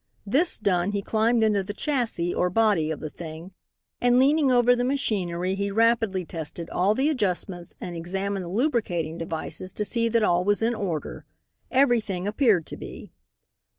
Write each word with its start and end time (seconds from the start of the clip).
This 0.25 0.57
done, 0.57 0.93
he 0.93 1.03
climbed 1.03 1.43
into 1.43 1.61
the 1.63 1.75
chassis 1.75 2.33
or 2.33 2.49
body 2.49 2.89
of 2.89 3.01
the 3.01 3.09
thing, 3.11 3.51
and 4.01 4.17
leaning 4.17 4.51
over 4.51 4.75
the 4.75 4.83
machinery 4.83 5.53
he 5.53 5.69
rapidly 5.69 6.25
tested 6.25 6.71
all 6.71 6.95
the 6.95 7.07
adjustments 7.07 7.77
and 7.79 7.95
examined 7.95 8.45
the 8.45 8.49
lubricating 8.49 9.19
devices 9.19 9.73
to 9.73 9.85
see 9.85 10.09
that 10.09 10.23
all 10.23 10.43
was 10.43 10.63
in 10.63 10.73
order. 10.73 11.27
Everything 11.69 12.25
appeared 12.27 12.65
to 12.65 12.77
be. 12.77 13.11